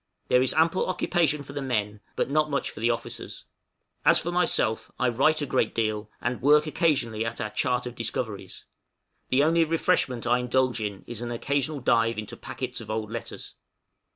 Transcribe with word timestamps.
There 0.29 0.41
is 0.41 0.51
ample 0.55 0.87
occupation 0.89 1.43
for 1.43 1.53
the 1.53 1.61
men 1.61 1.99
but 2.15 2.27
not 2.27 2.49
much 2.49 2.71
for 2.71 2.79
the 2.79 2.89
officers; 2.89 3.45
as 4.03 4.19
for 4.19 4.31
myself, 4.31 4.89
I 4.97 5.09
write 5.09 5.43
a 5.43 5.45
great 5.45 5.75
deal, 5.75 6.09
and 6.19 6.41
work 6.41 6.65
occasionally 6.65 7.23
at 7.23 7.39
our 7.39 7.51
chart 7.51 7.85
of 7.85 7.93
discoveries; 7.93 8.65
the 9.29 9.43
only 9.43 9.63
refreshment 9.63 10.25
I 10.25 10.39
indulge 10.39 10.81
in 10.81 11.03
is 11.05 11.21
an 11.21 11.29
occasional 11.29 11.81
dive 11.81 12.17
into 12.17 12.35
packets 12.35 12.81
of 12.81 12.89
old 12.89 13.11
letters. 13.11 13.53